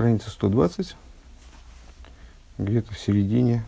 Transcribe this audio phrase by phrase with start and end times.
[0.00, 0.96] страница 120,
[2.56, 3.62] где-то в середине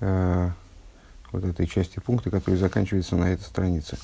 [0.00, 0.48] э,
[1.30, 3.98] вот этой части пункта, который заканчивается на этой странице.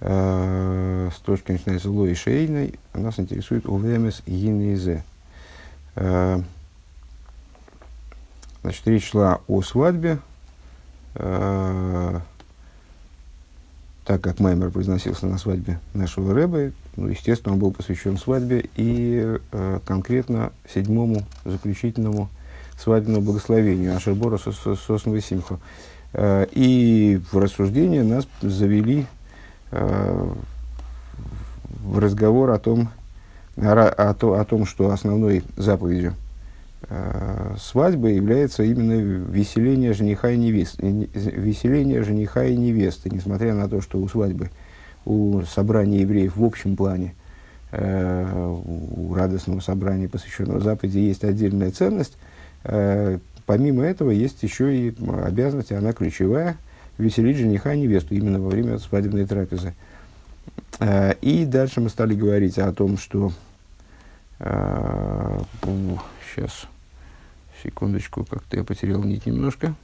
[0.00, 5.02] Э, строчка начинается лой шейной, нас интересует увемес гинезе.
[5.94, 6.38] Э,
[8.60, 10.18] значит, речь шла о свадьбе,
[11.14, 12.20] э,
[14.04, 19.38] так как Маймер произносился на свадьбе нашего Рэба, ну, естественно, он был посвящен свадьбе и
[19.52, 22.28] э, конкретно седьмому заключительному
[22.78, 25.58] свадебному благословению Ашербора Сосновой Симху.
[26.12, 29.06] Э, и в рассуждение нас завели
[29.70, 30.32] э,
[31.82, 32.90] в разговор о том,
[33.56, 36.14] о, о, о том, что основной заповедью
[37.58, 43.98] свадьбы является именно веселение жениха и невесты, веселение жениха и невесты, несмотря на то, что
[43.98, 44.50] у свадьбы,
[45.04, 47.14] у собрания евреев в общем плане,
[47.70, 52.16] э, у радостного собрания, посвященного заповеди, есть отдельная ценность.
[52.64, 56.56] Э, помимо этого, есть еще и обязанность, она ключевая,
[56.98, 59.74] веселить жениха и невесту именно во время свадебной трапезы.
[60.80, 63.32] Э, и дальше мы стали говорить о том, что
[64.38, 65.40] э,
[66.34, 66.66] сейчас
[67.64, 69.74] Секундочку, как-то я потерял нить немножко.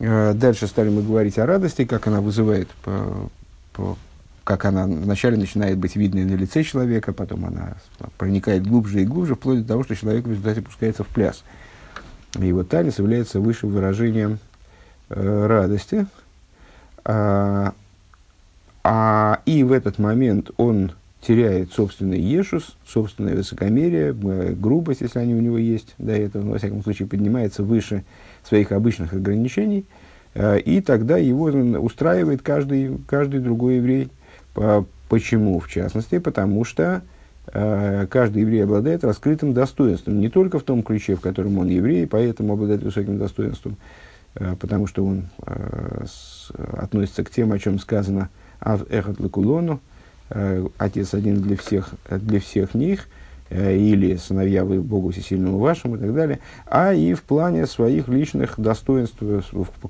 [0.00, 3.28] А, дальше стали мы говорить о радости, как она вызывает, по,
[3.72, 3.98] по,
[4.44, 7.74] как она вначале начинает быть видной на лице человека, потом она
[8.16, 11.42] проникает глубже и глубже, вплоть до того, что человек в результате пускается в пляс.
[12.38, 14.38] И его танец является высшим выражением
[15.08, 16.06] э, радости.
[17.04, 17.74] А,
[18.84, 25.40] а, и в этот момент он теряет собственный ешус, собственное высокомерие, грубость, если они у
[25.40, 28.04] него есть до этого, но, во всяком случае, поднимается выше
[28.44, 29.84] своих обычных ограничений,
[30.34, 31.46] э, и тогда его
[31.80, 34.08] устраивает каждый, каждый другой еврей.
[35.08, 35.58] Почему?
[35.58, 37.02] В частности, потому что
[37.52, 42.06] э, каждый еврей обладает раскрытым достоинством, не только в том ключе, в котором он еврей,
[42.06, 43.76] поэтому обладает высоким достоинством,
[44.34, 45.28] э, потому что он
[46.56, 49.97] относится к тем, о чем сказано «Ав эхат лекулону», Э,
[50.78, 53.08] отец один для всех, для всех них,
[53.50, 58.08] э, или сыновья вы Богу Всесильному вашему и так далее, а и в плане своих
[58.08, 59.18] личных достоинств,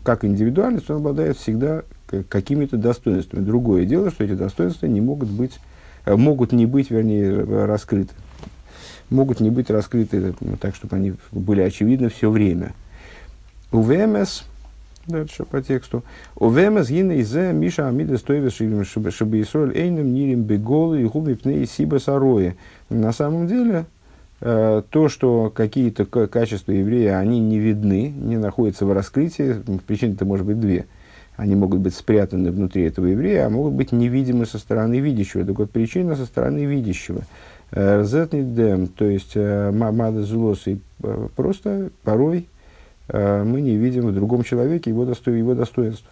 [0.02, 1.82] как индивидуальность, он обладает всегда
[2.28, 3.44] какими-то достоинствами.
[3.44, 5.58] Другое дело, что эти достоинства не могут быть,
[6.04, 8.12] э, могут не быть, вернее, раскрыты.
[9.10, 12.74] Могут не быть раскрыты так, чтобы они были очевидны все время.
[13.72, 14.44] У ВМС
[15.08, 16.04] Дальше по тексту.
[16.36, 18.52] Увемес гина изе миша амида стоевес
[18.86, 22.56] чтобы Исроль эйнем нирим беголы и губи пней сиба сарои.
[22.90, 23.86] На самом деле,
[24.42, 30.44] э, то, что какие-то качества еврея, они не видны, не находятся в раскрытии, причин-то может
[30.44, 30.84] быть две.
[31.38, 35.42] Они могут быть спрятаны внутри этого еврея, а могут быть невидимы со стороны видящего.
[35.42, 37.22] Так вот, причина со стороны видящего.
[37.70, 40.80] Э, Зетнидем, то есть э, мада злосы,
[41.34, 42.57] просто порой Э,
[43.10, 46.10] мы не видим в другом человеке его, досто, его достоинства.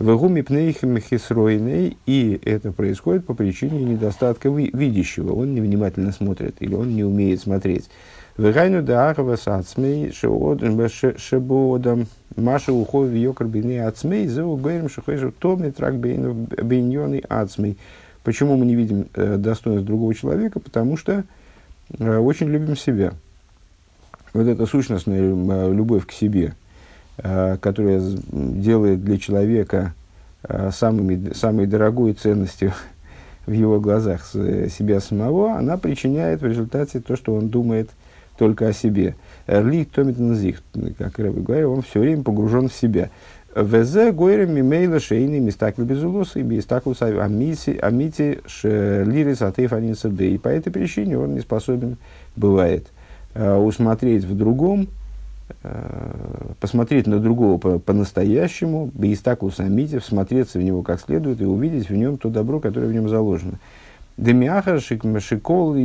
[0.00, 5.34] В гуме пнейхем хисройней, и это происходит по причине недостатка видящего.
[5.34, 7.88] Он невнимательно смотрит, или он не умеет смотреть.
[8.36, 15.98] Вегайну да ахава сацмей шебодам маша ухов йокар бейны ацмей зеу гойрем шухойшу томи трак
[16.00, 17.78] бейньоны ацмей.
[18.24, 20.58] Почему мы не видим э, достоинств другого человека?
[20.58, 21.22] Потому что
[21.96, 23.12] э, очень любим себя
[24.34, 26.54] вот эта сущностная э, любовь к себе,
[27.18, 28.02] э, которая
[28.32, 29.94] делает для человека
[30.42, 32.72] э, самыми, самой дорогой ценностью
[33.46, 37.88] в его глазах себя самого, она причиняет в результате то, что он думает
[38.36, 39.14] только о себе.
[39.46, 40.62] Эрли Томитнзих,
[40.98, 43.10] как Рэбби говорил, он все время погружен в себя.
[43.54, 49.72] Везе гойрем мимейла шейни мистакли безулус и мистаклус амити амити лирис атеев
[50.20, 51.96] И по этой причине он не способен,
[52.34, 52.88] бывает,
[53.34, 54.88] усмотреть в другом,
[55.62, 61.88] э, посмотреть на другого по- по-настоящему, бейстаку самите, всмотреться в него как следует и увидеть
[61.88, 63.58] в нем то добро, которое в нем заложено.
[64.16, 65.76] Демиахар шикол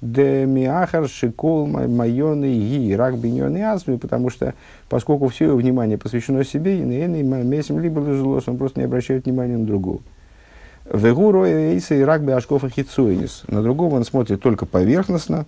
[0.00, 4.54] демиахар шикол майоны и рак биньоны асми, потому что,
[4.88, 9.58] поскольку все его внимание посвящено себе, и месим либо злос, он просто не обращает внимания
[9.58, 10.00] на другого.
[10.92, 13.42] Вегуро эйса и рак беашкофа хитсуинис.
[13.46, 15.46] На другого он смотрит только поверхностно,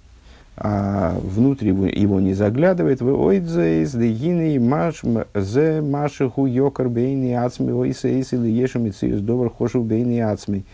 [0.57, 3.01] а внутрь его, его не заглядывает.
[3.01, 5.03] Вы ойдзейс дегины маш
[5.35, 10.65] зе машиху йокар бейни ацми ойсейс или ешемициус добр хошу бейни ацми.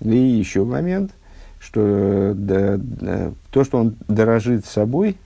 [0.00, 1.12] И еще момент,
[1.58, 5.16] что да, да, то, что он дорожит собой,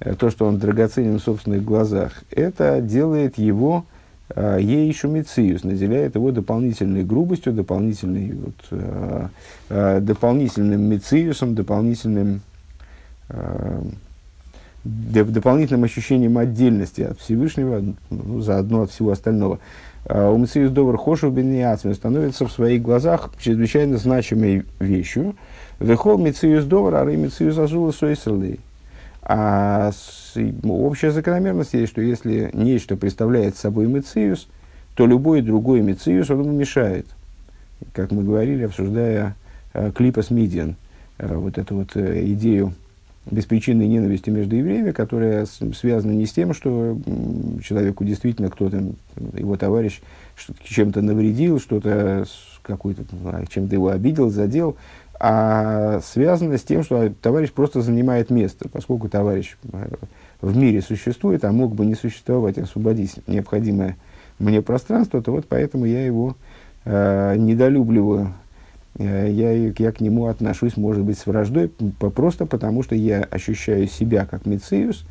[0.00, 3.84] э, то, что он драгоценен в собственных глазах, это делает его
[4.58, 9.30] ей шумициус, наделяет его дополнительной грубостью, дополнительной, вот,
[9.68, 12.40] дополнительным мициусом, дополнительным,
[14.84, 19.58] дополнительным ощущением отдельности от Всевышнего, ну, заодно от всего остального.
[20.06, 25.34] У Мциус Довар Хошу Бенниацме становится в своих глазах чрезвычайно значимой вещью.
[25.80, 28.60] Вехол Мциус Довар, ары Мциус Азула Сойсерлей.
[29.26, 29.90] А
[30.64, 34.48] общая закономерность есть, что если нечто представляет собой мециус,
[34.94, 37.06] то любой другой мециус он ему мешает.
[37.94, 39.34] Как мы говорили, обсуждая
[39.72, 40.76] э, клипа Мидиан,
[41.18, 42.74] э, вот эту вот э, идею
[43.30, 46.98] беспричинной ненависти между евреями, которая связана не с тем, что
[47.62, 48.92] человеку действительно кто-то,
[49.36, 50.00] его товарищ,
[50.64, 52.26] чем-то навредил, что-то
[52.62, 53.04] какой-то,
[53.48, 54.76] чем-то его обидел, задел,
[55.20, 59.88] а связано с тем, что товарищ просто занимает место, поскольку товарищ э,
[60.40, 63.96] в мире существует, а мог бы не существовать, освободить необходимое
[64.38, 66.36] мне пространство, то вот поэтому я его
[66.84, 68.34] э, недолюбливаю,
[68.98, 71.68] я, я к нему отношусь, может быть, с враждой,
[71.98, 75.04] просто потому что я ощущаю себя как мециус,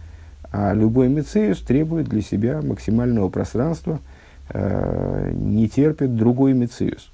[0.51, 3.99] а любой мециус требует для себя максимального пространства,
[4.49, 7.13] э, не терпит другой мециус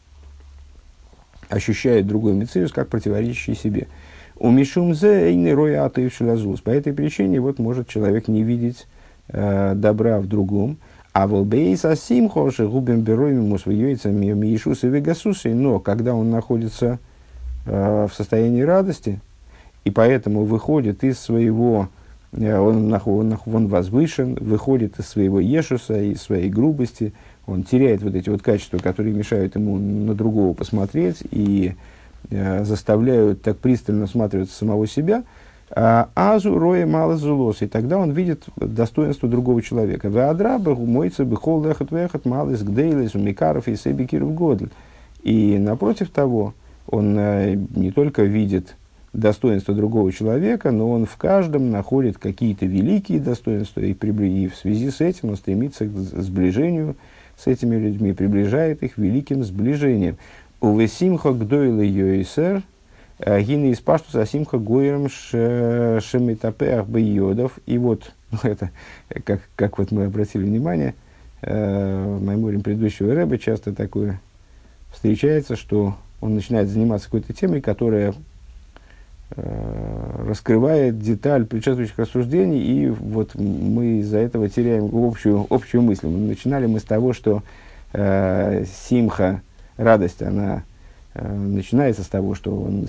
[1.50, 3.88] ощущает другой мециус как противоречащий себе.
[4.38, 6.62] У Мишумзе эйны роя атаившилазус.
[6.62, 8.88] По этой причине вот может человек не видеть
[9.27, 10.77] э, добра в другом.
[11.11, 15.53] А волбейс асим хоши губим бероем ему своюйцами миишус и вегасусы.
[15.53, 17.00] Но когда он находится
[17.65, 19.19] э, в состоянии радости,
[19.85, 21.89] и поэтому выходит из своего,
[22.31, 27.13] э, он, он, он возвышен, выходит из своего ешуса, из своей грубости–
[27.50, 31.73] он теряет вот эти вот качества, которые мешают ему на другого посмотреть и
[32.29, 35.23] э, заставляют так пристально всматриваться самого себя,
[35.75, 40.07] азу роя мало зулос, и тогда он видит достоинство другого человека.
[40.07, 44.69] Веадраба мойца бихол лехат вехат малыс гдейлес умикаров и себекиров годль.
[45.21, 46.54] И напротив того,
[46.88, 48.75] он э, не только видит
[49.13, 54.92] достоинство другого человека, но он в каждом находит какие-то великие достоинства, и, и в связи
[54.92, 56.95] с этим он стремится к сближению
[57.38, 60.18] с этими людьми, приближает их великим сближением.
[60.62, 62.63] Увесимха гдойла йойсер,
[63.19, 67.60] гины из паштус асимха гойрам шемитапеах бейодов.
[67.66, 68.71] И вот, ну, это,
[69.24, 70.95] как, как вот мы обратили внимание,
[71.42, 74.21] э, в мемориум предыдущего рэба часто такое
[74.92, 78.13] встречается, что он начинает заниматься какой-то темой, которая
[79.36, 86.07] Э, раскрывает деталь предшествующих рассуждений, и вот мы из-за этого теряем общую, общую мысль.
[86.07, 87.44] Начинали мы с того, что
[87.94, 89.42] э, симха,
[89.77, 90.62] радость, она э,
[91.13, 92.88] начинается с того, что он,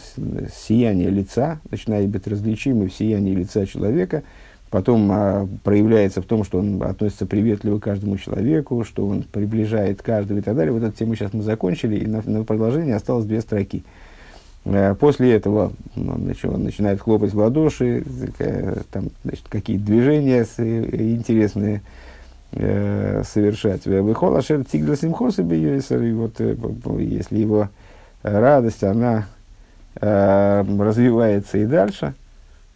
[0.55, 4.23] сияние лица начинает быть различимым в сиянии лица человека,
[4.71, 10.01] потом э, проявляется в том, что он относится приветливо к каждому человеку, что он приближает
[10.01, 10.73] каждого и так далее.
[10.73, 13.85] Вот эту тему сейчас мы закончили, и на, на продолжение осталось две строки.
[14.65, 16.13] Э, после этого ну,
[16.45, 18.05] он начинает хлопать в ладоши,
[18.39, 21.83] э, там, значит, какие-то движения интересные
[22.53, 23.87] э, совершать.
[23.87, 26.41] Выхол ашер тигла симхоса и вот
[27.01, 27.69] если его
[28.23, 29.27] радость, она
[30.01, 32.15] э, развивается и дальше,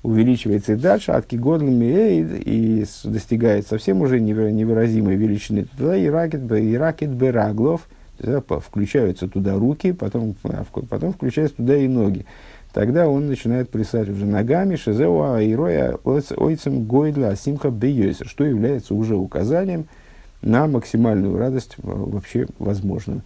[0.02, 6.76] увеличивается и дальше, от кигодлами и достигает совсем уже невыразимой величины, тогда и ракет, и
[6.76, 7.88] ракет бераглов–
[8.18, 12.26] включаются туда руки, потом, а, потом включаются туда и ноги.
[12.72, 18.94] Тогда он начинает плясать уже ногами, шизеуа и роя ойцем гойдла асимха бейойса, что является
[18.94, 19.86] уже указанием
[20.42, 23.22] на максимальную радость вообще возможную.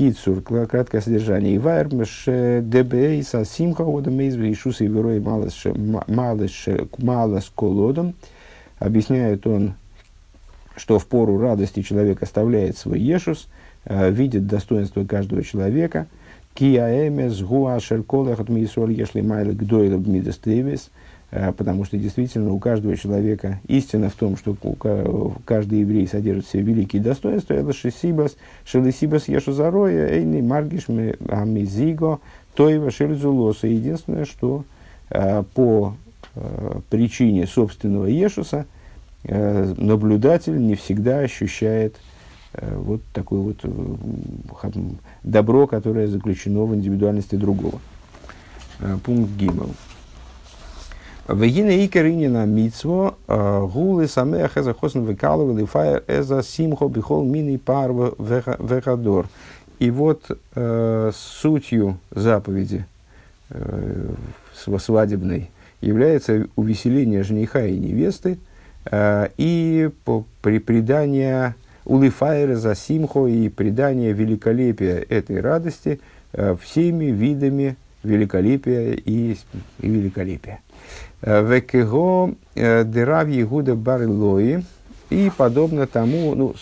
[0.00, 1.56] Кицур, краткое содержание.
[1.56, 5.20] Ивайрмеш дебейс асимха одамейз вейшус и верой
[6.98, 8.14] малос колодом.
[8.78, 9.74] Объясняет он,
[10.74, 13.46] что в пору радости человек оставляет свой ешус–
[13.84, 16.06] Э, видит достоинство каждого человека.
[16.54, 20.90] Киаэмес гуашер колехат мисоль ешли майлы гдойлаб мидестевис.
[20.90, 20.99] Э,
[21.30, 24.56] потому что действительно у каждого человека истина в том, что
[25.44, 27.54] каждый еврей содержит в себе великие достоинства.
[27.54, 30.88] Это шесибас, шелесибас ешу зароя, эйни маргиш
[31.28, 32.18] амизиго,
[32.54, 33.66] тоева шельзулоса.
[33.66, 34.64] Единственное, что
[35.10, 35.94] э, по
[36.90, 38.66] причине собственного ешуса
[39.24, 41.96] наблюдатель не всегда ощущает
[42.52, 44.80] Э, вот такое вот э,
[45.22, 47.78] добро, которое заключено в индивидуальности другого.
[48.80, 49.70] Э, пункт Гиммел.
[51.32, 59.28] Вегина икаринина мицво гулы самех эза хосн векалова лифайр эза симхо бихол мини парва вехадор.
[59.78, 62.84] И вот э, сутью заповеди
[63.50, 64.08] э,
[64.54, 68.38] свадебной является увеселение жениха и невесты
[68.90, 76.00] э, и по, при предании улифайра за симхо и придание великолепия этой радости
[76.32, 79.36] э, всеми видами великолепия и,
[79.80, 80.60] и великолепия.
[81.22, 84.64] Э, Векего э, дырав Егуда Барилои
[85.10, 86.54] и подобно тому, ну,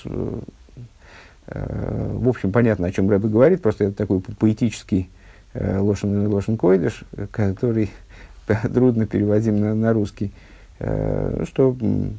[1.46, 5.08] в общем, понятно, о чем Рэбе говорит, просто это такой поэтический
[5.54, 7.90] лошен, лошен койдыш, который
[8.74, 10.32] трудно переводим на, на русский.
[10.80, 11.76] Э, что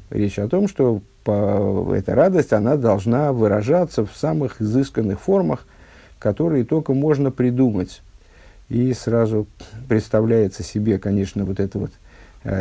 [0.09, 5.65] речь о том, что по, эта радость, она должна выражаться в самых изысканных формах,
[6.17, 8.01] которые только можно придумать.
[8.67, 9.47] И сразу
[9.87, 12.08] представляется себе, конечно, вот эта вот э,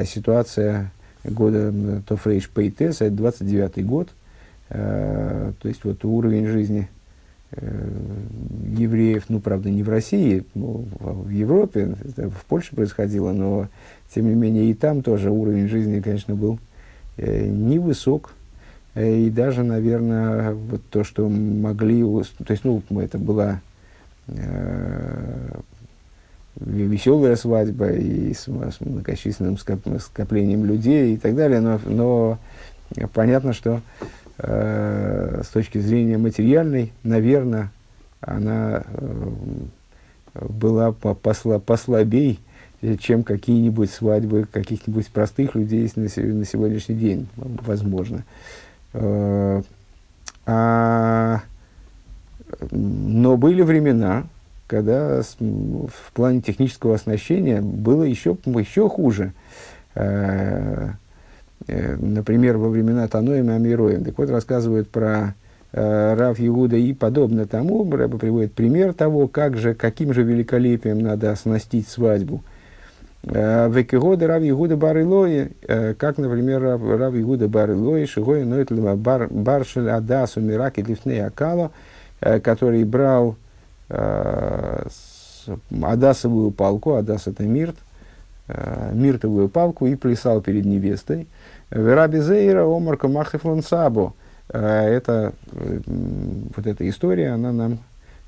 [0.04, 0.90] ситуация
[1.24, 1.72] года
[2.06, 4.08] Тофрейш Пейтес, это 29 год,
[4.70, 6.88] э, то есть вот уровень жизни
[7.52, 7.90] э,
[8.76, 13.68] евреев, ну, правда, не в России, но в Европе, в Польше происходило, но
[14.14, 16.58] тем не менее, и там тоже уровень жизни, конечно, был
[17.16, 18.34] э, невысок.
[18.94, 22.02] Э, и даже, наверное, вот то, что могли...
[22.02, 23.60] То есть, ну, это была
[24.28, 25.60] э,
[26.60, 32.38] веселая свадьба и с, с многочисленным скоп, скоплением людей и так далее, но, но
[33.12, 33.80] понятно, что
[34.38, 37.70] э, с точки зрения материальной, наверное,
[38.20, 39.30] она э,
[40.48, 42.40] была посла, послабей,
[43.00, 48.24] чем какие-нибудь свадьбы каких-нибудь простых людей на, на сегодняшний день, возможно.
[48.92, 49.62] Э,
[50.46, 51.42] а,
[52.70, 54.26] но были времена,
[54.68, 59.32] когда в плане технического оснащения было еще, еще хуже.
[59.96, 60.90] Э,
[61.66, 64.04] например, во времена Таноем и Амироем.
[64.04, 65.34] Так вот, рассказывают про
[65.72, 71.32] Рав Иуда и подобно тому, Рэба приводит пример того, как же, каким же великолепием надо
[71.32, 72.44] оснастить свадьбу–
[73.24, 80.40] Э, Векигода Рав Игуда Барилои, э, как, например, Рав Игуда Барилои, Шигой Ноэтлема Баршель Адасу
[80.40, 81.70] Мираки Лифней Акала,
[82.20, 83.36] э, который брал
[85.70, 87.76] Адасовую палку, Адас это мирт,
[88.92, 91.26] миртовую палку и плясал перед невестой.
[91.70, 94.14] Раби Зейра Омарка Махефлон Сабо.
[94.48, 97.78] Это, вот эта история, она нам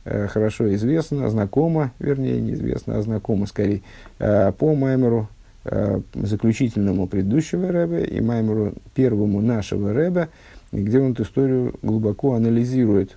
[0.04, 3.82] Э, хорошо известна, знакома, вернее, неизвестна, а знакома скорее,
[4.18, 5.28] э, по Маймеру
[5.64, 10.28] э, заключительному предыдущего Рэбе и Маймеру первому нашего Рэбе,
[10.72, 13.16] где он эту историю глубоко анализирует,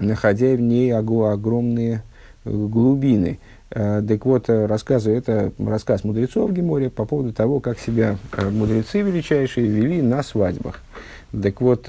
[0.00, 2.02] находя в ней огромные
[2.44, 3.38] глубины.
[3.70, 8.16] Так вот, рассказывает, это рассказ мудрецов в Геморе по поводу того, как себя
[8.50, 10.80] мудрецы величайшие вели на свадьбах.
[11.30, 11.86] Так вот,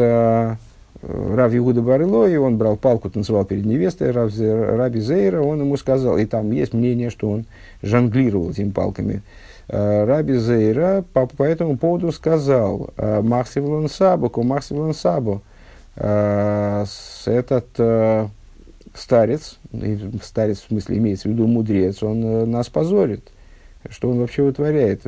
[1.01, 6.18] Рав Барыло, и он брал палку, танцевал перед невестой, Рав, Раби Зейра, он ему сказал,
[6.18, 7.46] и там есть мнение, что он
[7.82, 9.22] жонглировал этими палками.
[9.70, 15.49] Э, Раби Зейра по, по этому поводу сказал, «Э, Махсивлан Сабу, ко Махсивлан Сабу, э,
[16.00, 17.68] этот
[18.96, 19.60] старец,
[20.24, 23.29] старец в смысле имеется в виду мудрец, он нас позорит.
[23.89, 25.01] Что он вообще вытворяет?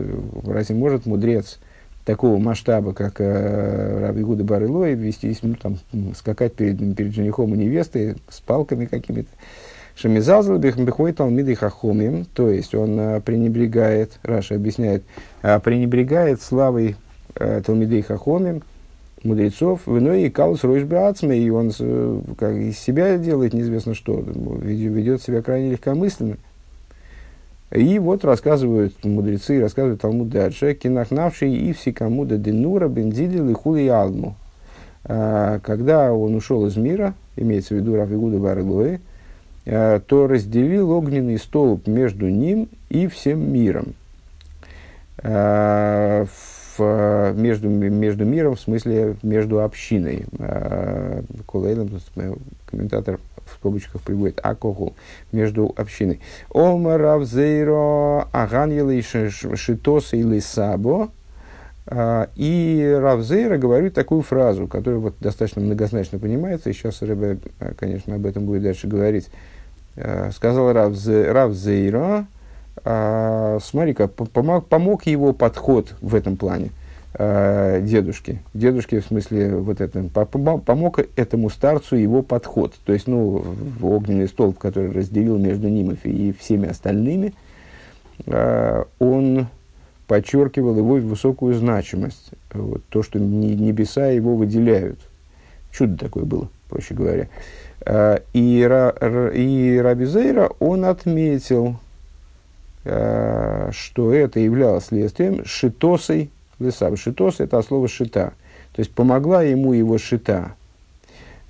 [0.46, 1.60] Разве может мудрец
[2.06, 5.78] такого масштаба, как э, Раби Гуда Барылой, вестись, ну, там,
[6.16, 9.30] скакать перед, перед женихом и невестой с палками какими-то.
[9.96, 15.04] Шамизалзал бихмбихой талмиды хахомим, то есть он э, пренебрегает, Раша объясняет,
[15.44, 16.96] э, пренебрегает славой
[17.36, 18.64] э, талмидей хахомим,
[19.24, 25.22] мудрецов, виной и калус ройшбеацме, и он э, как, из себя делает неизвестно что, ведет
[25.22, 26.38] себя крайне легкомысленно.
[27.72, 34.36] И вот рассказывают мудрецы, рассказывают Талмуд дальше, кинахнавший и всекомуда денура бензидил и хули алму.
[35.06, 39.00] А, когда он ушел из мира, имеется в виду Равигуда Барылои,
[39.66, 43.94] а, то разделил огненный столб между ним и всем миром.
[45.20, 46.26] А,
[46.82, 50.26] в, между, между миром, в смысле между общиной.
[51.48, 51.90] Колейлом,
[52.66, 54.94] комментатор в скобочках приводит акоху
[55.32, 56.20] между общиной.
[56.50, 61.10] Ома равзейро аганьелы шитоса или сабо.
[62.36, 67.40] И Равзейра говорит такую фразу, которая вот достаточно многозначно понимается, и сейчас Рэбе,
[67.78, 69.30] конечно, об этом будет дальше говорить.
[70.32, 70.72] Сказал
[72.84, 76.72] Равзейра, смотри-ка, помог, помог его подход в этом плане
[77.14, 78.40] э, дедушке.
[78.54, 82.74] Дедушке, в смысле, вот это, помог этому старцу его подход.
[82.86, 83.44] То есть, ну,
[83.82, 87.34] огненный столб, который разделил между ним и всеми остальными,
[88.26, 89.48] э, он
[90.08, 92.32] подчеркивал его высокую значимость.
[92.54, 95.00] Вот, то, что небеса его выделяют.
[95.72, 97.28] Чудо такое было, проще говоря.
[97.86, 98.60] Э, и,
[99.34, 101.78] и Раби Зейра, он отметил,
[102.84, 106.98] что это являлось следствием шитосой Лесав.
[107.00, 108.34] Шитос– это слово шита.
[108.74, 110.54] То есть помогла ему его шита.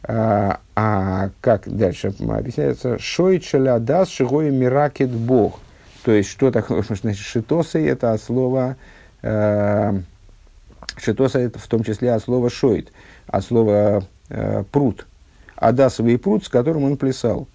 [0.04, 2.98] А, а как дальше объясняется?
[2.98, 5.60] Шойт шелядас шигой миракет бог.
[6.04, 8.78] То есть, что такое, значит, шитосы, это от слова,
[9.22, 10.02] э,
[10.98, 12.92] шитоса это в том числе от слова шойт,
[13.28, 15.06] от слова э, пруд.
[15.56, 17.48] Адасовый пруд, с которым он плясал.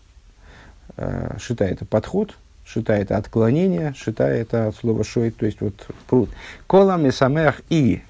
[0.97, 5.75] Э, шита это подход, шита это отклонение, шита это от слова шойт, то есть вот
[6.09, 6.29] пруд.
[6.67, 8.03] Кола месамех и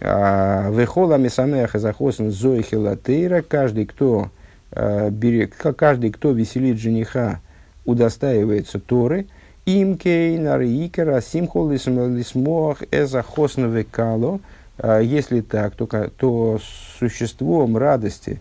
[0.00, 4.30] а, Вехола мисамеха захосен зоихила тейра, каждый, кто
[4.72, 7.40] а, берет, каждый, кто веселит жениха,
[7.84, 9.26] удостаивается Торы,
[9.66, 14.40] им кейнар икера симхол лисмох эзахосн векало,
[14.78, 16.58] а, если так, то, то
[16.98, 18.40] существом радости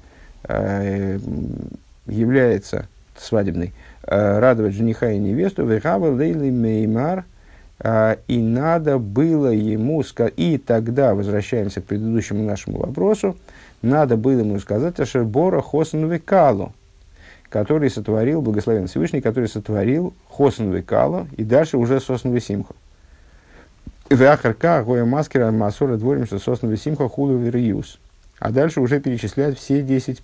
[2.07, 2.87] является
[3.17, 3.73] свадебной,
[4.09, 7.25] радовать жениха и невесту, вехава лейли меймар–
[7.81, 13.37] а, и надо было ему сказать, и тогда, возвращаемся к предыдущему нашему вопросу,
[13.81, 16.73] надо было ему сказать Ашербора Хосен Векалу,
[17.49, 22.75] который сотворил, благословен Всевышний, который сотворил Хосен Векалу, и дальше уже Сосен Весимху.
[24.09, 27.99] Веахарка, Гоя Маскера, Масора, дворим, что Сосен Весимху, Худу Вериюс.
[28.39, 30.21] А дальше уже перечисляет все 10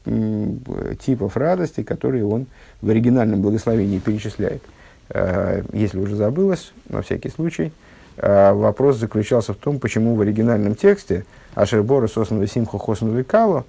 [1.00, 2.48] типов радости, которые он
[2.82, 4.64] в оригинальном благословении перечисляет.
[5.10, 7.72] Э, если уже забылось, на всякий случай,
[8.18, 13.66] э, вопрос заключался в том, почему в оригинальном тексте Ашербора Сосновый Симху Хосновый Кало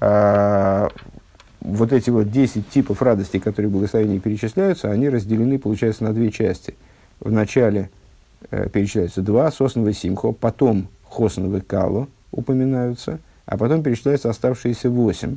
[0.00, 0.88] э,
[1.60, 6.30] вот эти вот 10 типов радости, которые в благословении перечисляются, они разделены, получается, на две
[6.30, 6.74] части.
[7.20, 7.90] В начале
[8.50, 15.36] перечисляются два, сосновый симхо, потом хосновый кало упоминаются, а потом перечисляются оставшиеся восемь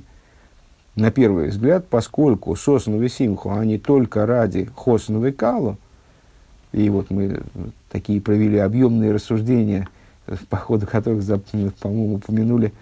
[0.97, 5.77] на первый взгляд, поскольку сосновый симху, они только ради хосновой калу,
[6.71, 7.41] и вот мы
[7.91, 9.87] такие провели объемные рассуждения,
[10.49, 11.23] по ходу которых,
[11.79, 12.73] по-моему, упомянули,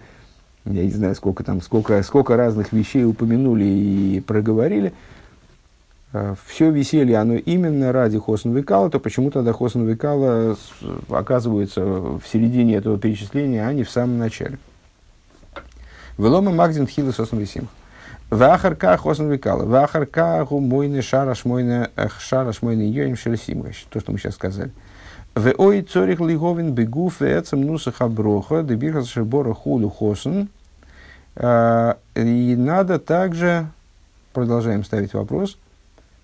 [0.64, 4.94] я не знаю, сколько там, сколько, сколько разных вещей упомянули и проговорили,
[6.14, 10.58] а, все веселье, оно именно ради Хосн Викала, то почему тогда Хосн Викала
[11.10, 14.58] оказывается в середине этого перечисления, а не в самом начале.
[16.18, 17.72] Велома Магдин Хила Сосн Висимха.
[18.30, 19.66] Вахарка хосн викала.
[19.66, 23.86] Вахарка гумойны шараш мойны шараш мойны йоим шелесимгаш.
[23.90, 24.72] То, что мы сейчас сказали.
[25.36, 30.46] В ой цорих лиговин бегуф эцем нуса хаброха дебирхас шебора хулю хосн.
[31.38, 33.68] И надо также,
[34.34, 35.58] продолжаем ставить вопрос,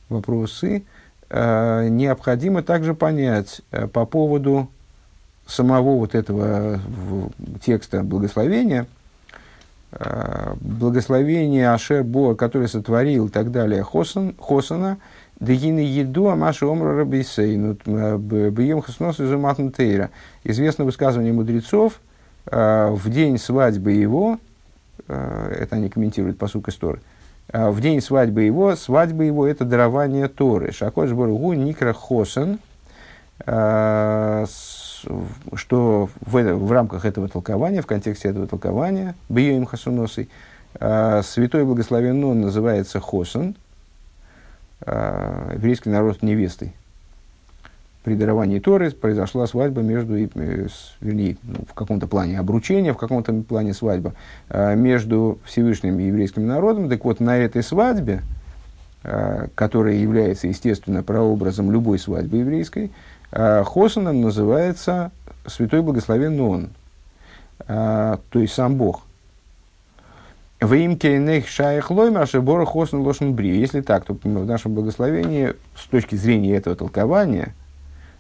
[0.08, 0.84] вопросы,
[1.30, 4.69] необходимо также понять по поводу
[5.45, 6.80] самого вот этого
[7.62, 9.00] текста благословения– Э,
[10.62, 14.97] благословение Ашер Боа, который сотворил и так далее, Хосан, Хосана,
[15.39, 19.32] Дегины еду Амаши Омра Рабисейну, э, Бьем Хаснос из
[19.73, 20.12] Тейра.
[20.43, 21.99] Известно высказывание мудрецов,
[22.45, 24.38] э, в день свадьбы его,
[25.08, 27.01] это они комментируют по сути истории,
[27.51, 30.71] в день свадьбы его, свадьба его это дарование Торы.
[30.71, 32.60] Шакош Боргу Никра Хосан,
[35.55, 40.29] что в, в рамках этого толкования, в контексте этого толкования, Бьем Хасуносой,
[40.79, 43.55] э, святой благословен он называется Хосан,
[44.85, 46.73] э, еврейский народ невестой.
[48.03, 50.27] При даровании Торы произошла свадьба между, э,
[51.01, 54.13] вернее, ну, в каком-то плане обручения, в каком-то плане свадьба
[54.49, 56.89] э, между Всевышним и еврейским народом.
[56.89, 58.21] Так вот, на этой свадьбе,
[59.55, 65.12] которая является, естественно, прообразом любой свадьбы еврейской, а, Хосаном называется
[65.46, 66.70] Святой Благословенный Он,
[67.67, 69.04] а, то есть сам Бог.
[70.60, 73.60] В имке шаях лоймер шебора хосн лошен бри.
[73.60, 77.56] Если так, то в нашем благословении, с точки зрения этого толкования,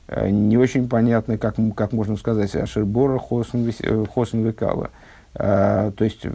[0.07, 4.89] а, не очень понятно, как, как можно сказать, ашербора хосн векала.
[5.33, 6.25] То есть,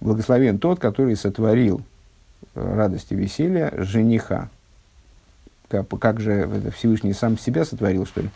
[0.00, 1.80] благословен тот, который сотворил
[2.54, 4.50] радость и веселье жениха.
[5.68, 8.30] Как, же Всевышний сам себя сотворил, что ли?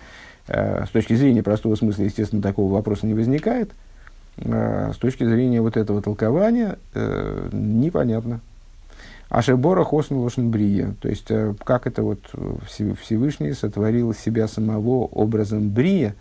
[0.49, 3.71] Э, с точки зрения простого смысла, естественно, такого вопроса не возникает.
[4.37, 8.41] Э, с точки зрения вот этого толкования э, непонятно.
[9.29, 10.95] Ашебора хосн лошен брия.
[11.01, 11.29] То есть,
[11.65, 12.19] как это вот
[12.69, 16.15] Всевышний сотворил себя самого образом брия,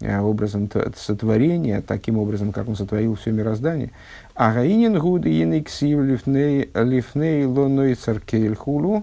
[0.00, 3.90] образом сотворения, таким образом, как он сотворил все мироздание.
[4.36, 9.02] А гаинин гуд и ксив лифней лоной царкейль хулу,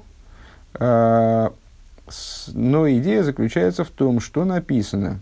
[0.80, 1.54] но
[2.90, 5.20] идея заключается в том, что написано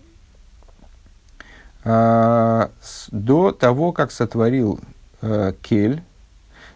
[1.83, 2.71] а,
[3.11, 4.79] до того, как сотворил
[5.21, 6.01] а, Кель,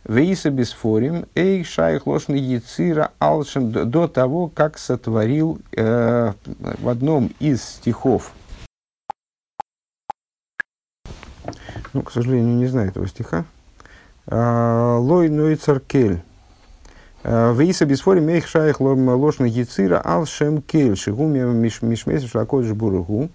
[0.04, 7.64] Вейса Бесфорим, Эй Шайх Лошный Яцира Алшем, до того, как сотворил э, в одном из
[7.64, 8.32] стихов
[11.96, 13.46] Ну, к сожалению, не знаю этого стиха.
[14.28, 16.22] А, Лой нойцар кель.
[17.28, 20.96] А, Виса бисфори мейх шайх ложна яцира ал шем кель.
[20.96, 23.30] Шигуми мишмесив шлакодж бургу.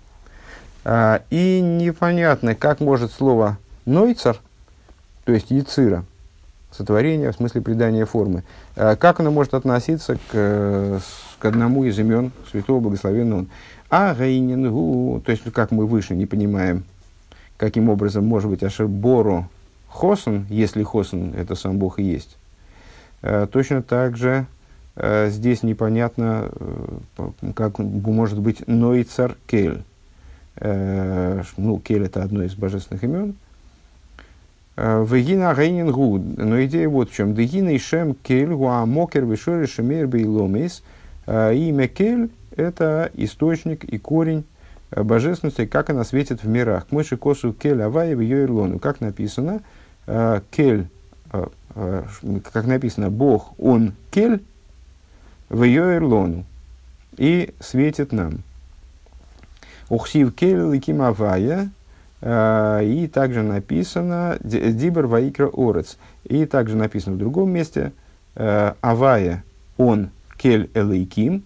[0.85, 4.37] А, и непонятно, как может слово нойцар,
[5.25, 6.05] то есть яцира,
[6.71, 8.45] сотворение в смысле придания формы,
[8.77, 11.01] как оно может относиться к,
[11.41, 13.47] к одному из имен святого благословенного.
[13.91, 16.85] А гейнингу, то есть как мы выше не понимаем,
[17.57, 19.49] каким образом может быть Ашербору
[19.89, 22.37] Хосен, если Хосен это сам Бог и есть.
[23.23, 24.47] Э, точно так же
[24.97, 26.51] э, здесь непонятно,
[27.17, 29.83] э, как может быть Нойцар Кель.
[30.63, 33.35] Ну, Кель это одно из божественных имен.
[34.77, 37.35] Вегина Гейнингу, но идея вот в чем.
[37.35, 40.83] Дегина и Шем Кель, Гуамокер, Вишори, Шемер, Бейломис.
[41.27, 44.45] Имя Кель– это источник и корень
[44.91, 46.87] божественности, как она светит в мирах.
[46.91, 48.79] Мыши косу кель авая в ее ирлону.
[48.79, 49.63] Как написано,
[50.51, 50.89] кель,
[51.75, 54.43] как написано, Бог, Он кель
[55.49, 56.45] в ее ирлону
[57.17, 58.43] и светит нам.
[59.89, 61.71] Ухсив кель ликим авая,
[62.23, 65.97] и также написано Дибер Ваикра Орец.
[66.25, 67.93] И также написано в другом месте
[68.35, 69.43] Авая,
[69.77, 71.43] он Кель Элейким,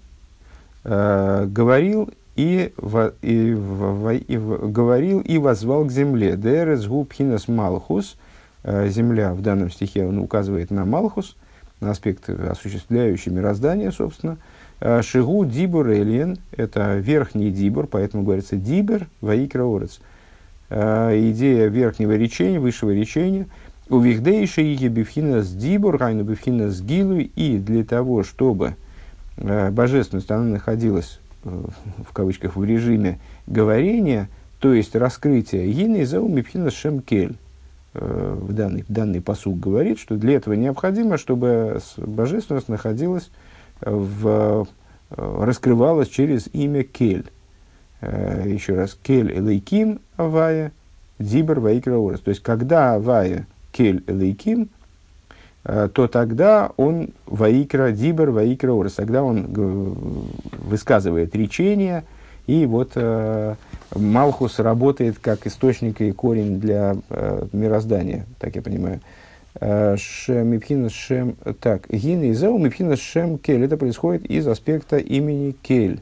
[0.85, 6.37] говорил и, в, и, и говорил и возвал к земле.
[6.37, 8.17] Дерес губхинас малхус.
[8.65, 11.37] Э, земля в данном стихе он указывает на малхус,
[11.81, 14.39] на аспект осуществляющий мироздание, собственно.
[14.81, 20.01] Э, Шигу дибур эльен, это верхний дибур, поэтому говорится дибер ваикроорец.
[20.71, 23.47] Э, идея верхнего речения, высшего речения.
[23.91, 28.77] У вихдейши иги бифхинас дибур, райну бифхинас гилу, и для того, чтобы
[29.37, 37.37] божественность, она находилась в кавычках, в режиме говорения, то есть раскрытия Гины Заумипхина Шемкель.
[37.95, 43.31] Э, в данный, данный посуг говорит, что для этого необходимо, чтобы божественность находилась
[43.81, 44.67] в,
[45.11, 47.27] э, раскрывалась через имя Кель.
[48.01, 50.73] Э, еще раз, Кель Элейким Авая,
[51.21, 54.69] Дибер Ваикра То есть, когда Авая Кель Элейким,
[55.63, 59.47] то тогда он Ваикра Дибер, Ваикра Орес, тогда он
[60.59, 62.05] высказывает речение,
[62.47, 63.55] и вот э,
[63.95, 69.01] Малхус работает как источник и корень для э, мироздания, так я понимаю.
[69.61, 75.55] Э, Шем, Шем, так, Гин и Зеу Мипхина Шем Кель, это происходит из аспекта имени
[75.63, 76.01] Кель.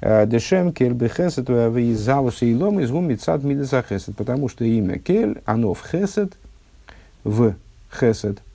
[0.00, 5.74] Дешем Кель Бехесет Вейзалус и Лом из Гумицад Мидеса Хесет, потому что имя Кель, оно
[5.74, 6.32] в Хесет,
[7.22, 7.54] в
[7.90, 8.38] Хесет–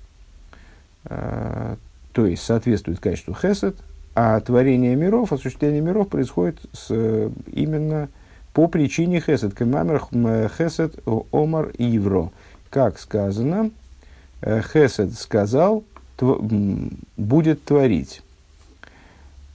[1.05, 1.75] Э,
[2.13, 3.75] то есть соответствует качеству хесед,
[4.15, 8.09] а творение миров, осуществление миров происходит с, э, именно
[8.53, 9.53] по причине хесед.
[9.53, 10.01] Кемамер
[10.57, 10.95] хесед
[11.31, 12.31] омар ивро.
[12.69, 13.71] Как сказано,
[14.41, 15.83] э, хесед сказал,
[16.17, 16.39] тв,
[17.17, 18.21] будет творить.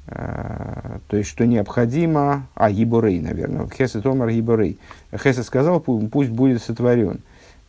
[0.06, 2.48] То есть, что необходимо...
[2.56, 3.68] А, Еборей, наверное.
[3.68, 4.76] Хесед омар Еборей.
[5.16, 7.20] Хесед сказал, пусть будет сотворен.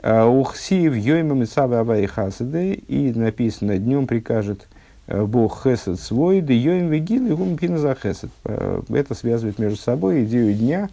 [0.02, 4.68] Э, Ухсив йоймам исавы авай хасады, и написано, днем прикажет
[5.08, 8.30] Бог хесед свой, да йоим вегил и гум за хесед.
[8.46, 10.90] Э, это связывает между собой идею дня,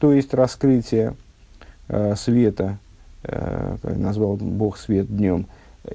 [0.00, 1.14] то есть раскрытие
[2.16, 2.78] света,
[3.82, 5.46] назвал Бог свет днем,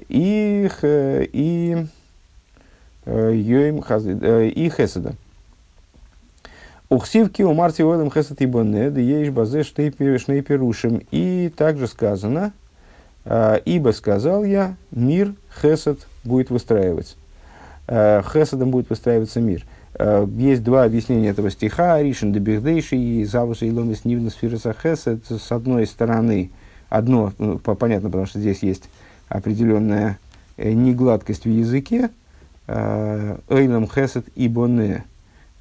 [0.08, 1.86] и, и,
[3.06, 5.14] йоим и хеседа.
[6.94, 11.02] Ухсивки у Марти Ойлем Хесет и Бонед, ешь базе шнейперушим.
[11.10, 12.52] И также сказано,
[13.24, 17.16] «А, ибо сказал я, мир Хесед будет выстраивать.
[17.86, 19.64] А, Хеседом будет выстраиваться мир.
[19.94, 22.02] А, есть два объяснения этого стиха.
[22.02, 25.24] Ришен де Бехдейши и Завуса и Ломис Нивна Сфираса Хесед.
[25.28, 26.50] С одной стороны,
[26.88, 28.84] одно, ну, понятно, потому что здесь есть
[29.28, 30.18] определенная
[30.56, 32.10] э, негладкость в языке.
[32.66, 35.04] Эйлам Хесед и Боне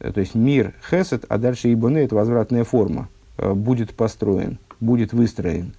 [0.03, 3.07] Э, то есть мир хесед, а дальше ибоне– это возвратная форма,
[3.37, 5.73] э, будет построен, будет выстроен.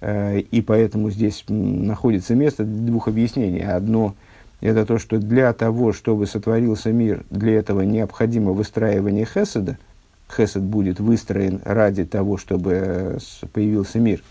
[0.00, 3.60] Э, и поэтому здесь находится место для двух объяснений.
[3.60, 4.14] Одно–
[4.60, 9.78] это то, что для того, чтобы сотворился мир, для этого необходимо выстраивание хеседа.
[10.34, 13.18] Хесед будет выстроен ради того, чтобы
[13.52, 14.22] появился мир.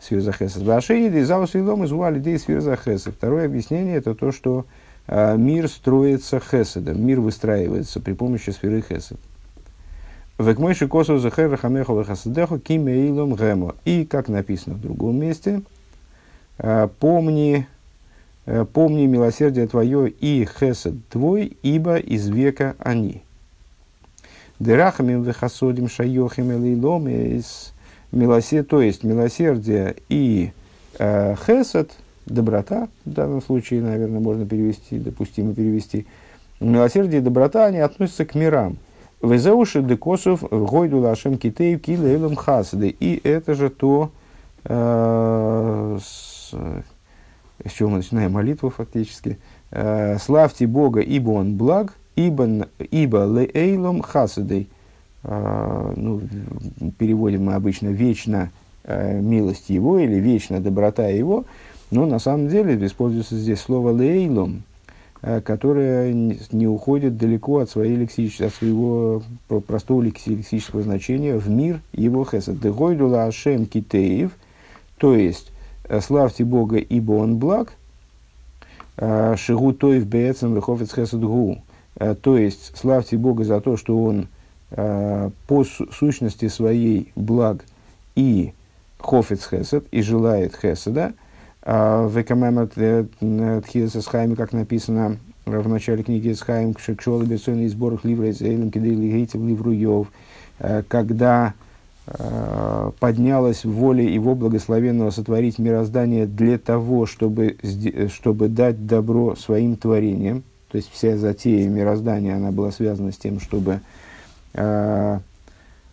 [0.00, 0.62] Сфирза хесед.
[0.62, 3.14] Вашини, да и заус и лом изуали, да и сфирза хесед.
[3.14, 4.66] Второе объяснение– это то, что
[5.06, 9.18] а, мир строится хеседом, мир выстраивается при помощи сферы хесед.
[10.38, 13.76] Векмойши косу захер хамехова хасадеху кимеилом гемо.
[13.84, 15.62] И, как написано в другом месте,
[16.58, 17.68] а, помни,
[18.72, 23.22] помни милосердие твое и хесед твой, ибо из века они.
[24.60, 27.72] Дерахамим вехасодим шайохим элейлом из
[28.12, 30.52] милосердие, то есть милосердие и
[30.98, 31.90] э, хесед,
[32.26, 36.06] доброта, в данном случае, наверное, можно перевести, допустимо перевести,
[36.60, 38.76] милосердие и доброта, они относятся к мирам.
[39.22, 42.88] Везеуши декосов гойду лашем китеев килейлом хасады.
[42.88, 44.10] И это же то,
[44.64, 46.52] э, с,
[47.64, 49.38] с чего мы начинаем молитву фактически.
[49.70, 54.68] Э, Славьте Бога, ибо Он благ, ибо, ибо лейлом хасадой.
[55.22, 56.20] Э, ну,
[56.98, 58.50] переводим мы обычно вечно
[58.84, 61.44] э, милость Его или вечно доброта Его.
[61.90, 64.62] Но на самом деле используется здесь слово лейлом,
[65.20, 68.40] которое не уходит далеко от, своей лексич...
[68.40, 69.22] от своего
[69.66, 72.58] простого лексического значения в мир его хесед.
[72.60, 74.32] Дегойдула ашем китеев,
[74.98, 75.52] то есть
[76.00, 77.72] славьте Бога, ибо Он благ,
[78.96, 81.62] э, шигу тоев беецем вехофец хесед гу,
[82.22, 84.26] то есть славьте Бога за то, что Он
[84.70, 87.64] по сущности своей благ
[88.16, 88.52] и
[88.98, 91.14] хофец хесед, и желает хеседа,
[91.64, 95.16] в Экамемат э, Тхилес Эсхайме, как написано
[95.46, 100.08] в начале книги Эсхайм, Шекшолы Бесойный сборах Ливра Эйзейлем Кидейли Гейтев Ливру Йов,
[100.58, 101.63] э, когда э,
[103.00, 107.56] поднялась воля его благословенного сотворить мироздание для того, чтобы,
[108.12, 110.42] чтобы дать добро своим творениям.
[110.70, 113.80] То есть вся затея мироздания, она была связана с тем, чтобы
[114.52, 115.18] э,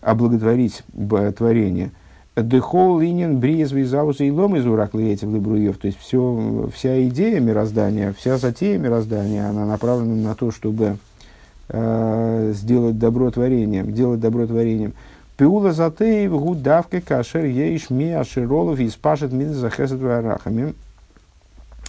[0.02, 0.84] облаготворить
[1.38, 1.92] творение–
[2.36, 5.78] Дехол линин бриез визаус и лом из урак летев либруев.
[5.78, 10.98] То есть все, вся идея мироздания, вся затея мироздания, она направлена на то, чтобы
[11.68, 14.94] э, сделать добро творением, делать добро творением.
[15.42, 20.76] Пиула затеев гудавка кашер ейш ми аширолов и спашет мид захесет варахами.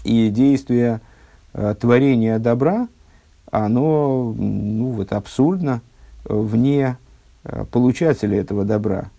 [0.04, 1.02] И действие
[1.52, 2.88] э, творения добра,
[3.50, 5.82] оно ну, вот, абсурдно
[6.24, 6.96] вне
[7.44, 9.10] э, получателя этого добра.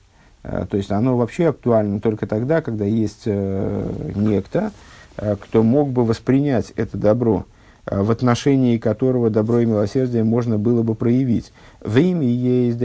[0.41, 4.71] Э, то есть оно вообще актуально только тогда, когда есть э, некто,
[5.15, 7.45] э, кто мог бы воспринять это добро,
[7.85, 11.51] в отношении которого добро и милосердие можно было бы проявить.
[11.81, 12.79] В имя есть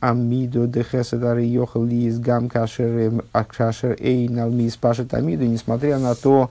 [0.00, 6.50] амидо дехеседары йохал лиз гам кашер кашер эйн алмис пашет амиду, несмотря на то,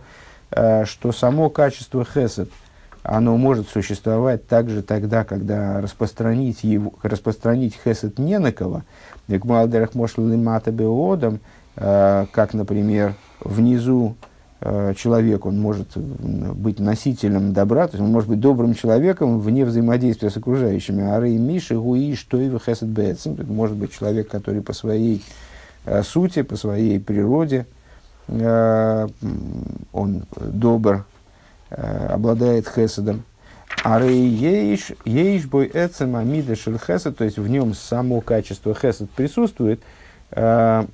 [0.85, 2.49] что само качество хесед,
[3.03, 8.83] оно может существовать также тогда, когда распространить, его, распространить хесед не на кого,
[11.75, 14.28] э, как, например, внизу э,
[14.61, 20.29] человек, он может быть носителем добра, то есть он может быть добрым человеком вне взаимодействия
[20.29, 21.03] с окружающими.
[21.03, 23.37] Ары Миши, Гуи, и Хесед Бетсом.
[23.47, 25.23] Может быть человек, который по своей
[25.85, 27.65] э, сути, по своей природе,
[28.27, 31.05] он добр,
[31.69, 33.23] обладает хеседом.
[33.83, 39.79] Ары ейш, ейш бой эцем амида хесед, то есть в нем само качество хесед присутствует.
[40.31, 40.85] Э,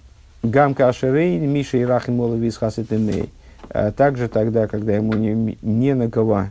[0.44, 3.32] Гамка ашерейн, миша и рахим моловис хасет имей.
[3.70, 6.46] Э, также тогда, когда ему не, не на кого,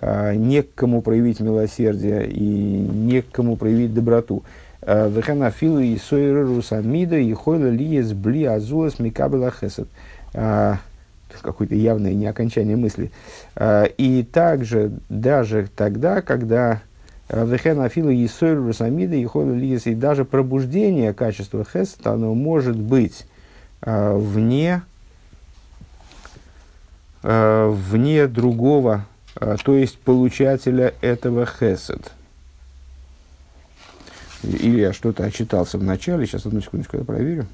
[0.00, 4.42] э, не к кому проявить милосердие и не к кому проявить доброту.
[4.80, 5.98] Вехана филу и
[6.70, 9.88] амида и хойла лиес бли азулас микабела хесед
[11.42, 13.10] какое-то явное не окончание мысли.
[13.54, 16.80] А, и также даже тогда, когда
[17.28, 23.26] а, Вехен Афила Есойр Русамида и Лиес, и даже пробуждение качества Хесед, оно может быть
[23.82, 24.82] а, вне,
[27.22, 32.12] вне другого, то есть получателя этого Хесед.
[34.42, 37.46] Или я что-то отчитался в начале, сейчас одну секундочку я проверю.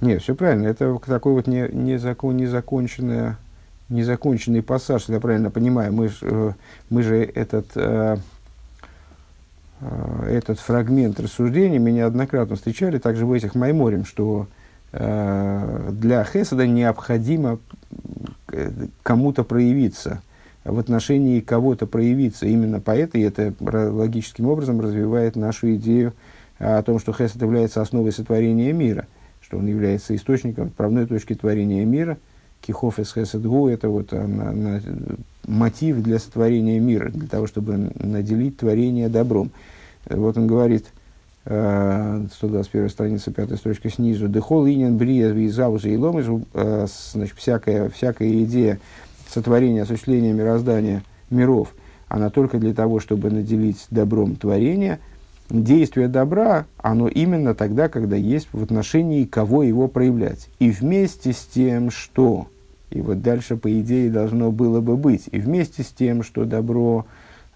[0.00, 0.68] Нет, все правильно.
[0.68, 3.36] Это такой вот не, не закон, незаконченный,
[3.88, 5.92] незаконченный пассаж, если я правильно понимаю.
[5.92, 6.52] Мы, э,
[6.90, 8.16] мы же этот, э, э,
[10.26, 14.46] этот фрагмент рассуждений мы неоднократно встречали также в этих Майморем, что
[14.92, 17.58] для Хесада необходимо
[19.02, 20.22] кому-то проявиться,
[20.64, 22.46] в отношении кого-то проявиться.
[22.46, 26.14] Именно поэты это логическим образом развивает нашу идею
[26.58, 29.06] о том, что Хесад является основой сотворения мира–
[29.46, 32.18] что он является источником отправной точки творения мира.
[32.66, 34.82] Кихоф эс хесэдгу– это вот а, на, на,
[35.46, 39.50] мотив для сотворения мира, для того, чтобы наделить творение добром.
[40.08, 40.86] Вот он говорит,
[41.44, 46.26] 121 страница, 5 строчка снизу, «Дехол инин брия визауза и ломис»,
[47.12, 48.80] значит, всякая, всякая идея
[49.28, 51.72] сотворения, осуществления мироздания миров,
[52.08, 54.98] она только для того, чтобы наделить добром творение–
[55.50, 60.48] действие добра, оно именно тогда, когда есть в отношении кого его проявлять.
[60.58, 62.48] И вместе с тем, что,
[62.90, 67.06] и вот дальше, по идее, должно было бы быть, и вместе с тем, что добро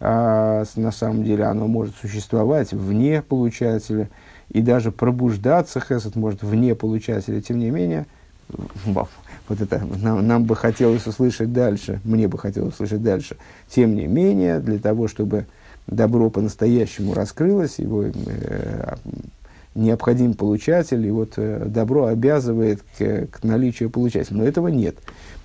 [0.00, 4.08] а на самом деле оно может существовать вне получателя,
[4.48, 7.42] и даже пробуждаться хесед может вне получателя.
[7.42, 8.06] Тем не менее,
[8.86, 13.36] вот это нам, нам бы хотелось услышать дальше, мне бы хотелось услышать дальше.
[13.68, 15.46] Тем не менее, для того, чтобы
[15.86, 18.94] добро по-настоящему раскрылось, его э,
[19.74, 24.38] необходим получатель, и вот э, добро обязывает к, к наличию получателя.
[24.38, 24.96] Но этого нет.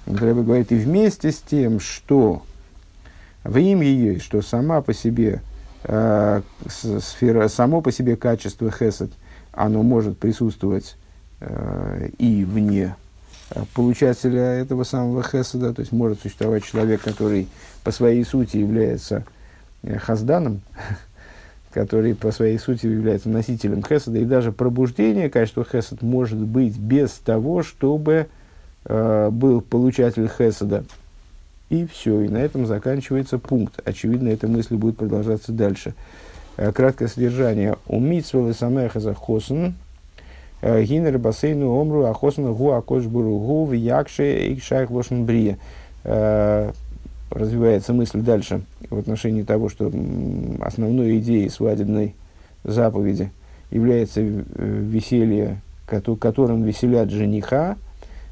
[0.06, 2.44] Рэбе говорит, и вместе с тем, что
[3.44, 5.42] в им ее, что сама по себе
[5.84, 9.12] э, сфера, само по себе качество хесед,
[9.52, 10.98] оно может присутствовать
[11.40, 12.96] э, и вне
[13.52, 17.48] э, получателя этого самого хеседа, то есть может существовать человек, который
[17.84, 19.26] по своей сути является
[20.00, 20.62] хазданом,
[21.76, 27.12] который по своей сути является носителем хеседа, и даже пробуждение качества хесед может быть без
[27.12, 28.28] того, чтобы
[28.86, 30.86] э, был получатель хеседа,
[31.70, 33.82] и все, и на этом заканчивается пункт.
[33.84, 35.94] Очевидно, эта мысль будет продолжаться дальше.
[36.56, 37.76] Э, краткое содержание.
[37.88, 39.76] Умитсвелы самеха за хосен,
[40.62, 45.28] э, гинер бассейну омру, а хосен гу акош буру в якше и шайх лошен.
[47.36, 49.92] Э, развивается мысль дальше в отношении того, что
[50.62, 52.16] основной идеей свадебной
[52.64, 53.32] заповеди
[53.72, 57.78] является веселье, которым веселят жениха,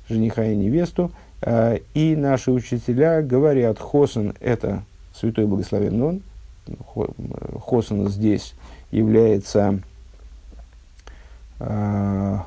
[0.07, 1.11] жениха и невесту–
[1.45, 6.21] Э, и наши учителя говорят, Хосен– это святой благословен он.
[7.59, 8.53] Хосен здесь
[8.91, 9.79] является
[11.59, 12.37] э,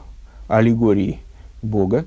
[0.49, 1.21] аллегорией
[1.61, 2.07] Бога.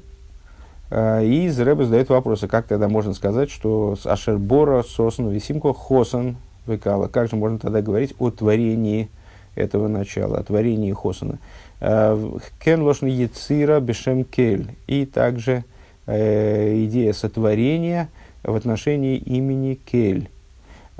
[0.90, 6.38] Э, и Зреба задает вопросы, как тогда можно сказать, что с Ашербора, Сосен, Висимко, Хосен,
[6.68, 7.08] Векала.
[7.08, 9.10] Как же можно тогда говорить о творении
[9.56, 11.40] этого начала, о творении Хосена?
[11.80, 12.18] Э,
[12.64, 14.76] Кен лошн Яцира Бешем Кель.
[14.88, 15.64] И также
[16.06, 18.10] э, идея сотворения
[18.44, 20.30] в отношении имени Кель.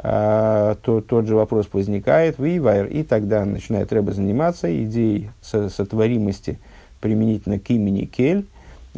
[0.02, 6.58] А, то, тот же вопрос возникает, вивайр, и тогда начинает Рэба заниматься идеей сотворимости
[7.02, 8.46] применительно к имени Кель,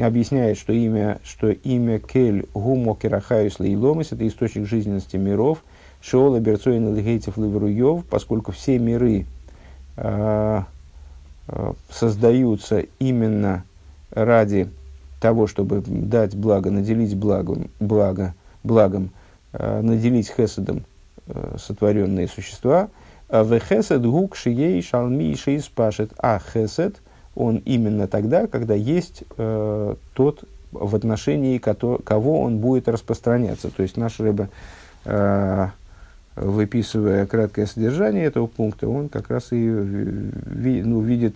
[0.08, 5.64] объясняет, что имя, что имя Кель гумо керахаюс лейломис, это источник жизненности миров,
[6.02, 9.26] шола берцоин лигейтев ливруев, поскольку все миры
[9.98, 10.62] э,
[11.90, 13.64] создаются именно
[14.12, 14.70] ради
[15.20, 18.34] того, чтобы дать благо, наделить благом, благо,
[18.64, 19.12] благом
[19.54, 20.84] э, наделить хеседом
[21.28, 22.90] э, сотворенные существа,
[23.30, 27.02] в хесед гук шией шалми шиис пашет, а хесед,
[27.42, 33.70] он именно тогда, когда есть э, тот, в отношении кого, кого он будет распространяться.
[33.70, 34.50] То есть наш рыба,
[35.06, 35.68] э,
[36.36, 41.36] выписывая краткое содержание этого пункта, он как раз и ви, ну, видит,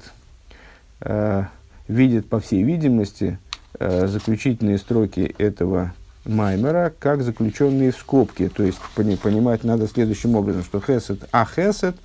[1.02, 1.44] э,
[1.88, 3.38] видит, по всей видимости,
[3.78, 8.48] Э, заключительные строки этого Маймера как заключенные в скобки.
[8.48, 11.96] То есть понимать надо следующим образом, что хесед, а хесед,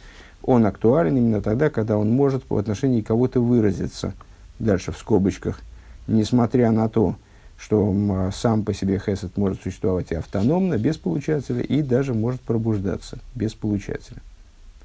[0.42, 4.14] он актуален именно тогда, когда он может по отношению кого-то выразиться.
[4.58, 5.60] Дальше в скобочках.
[6.06, 7.16] Несмотря на то,
[7.56, 13.18] что сам по себе хесед может существовать и автономно, без получателя, и даже может пробуждаться
[13.34, 14.22] без получателя.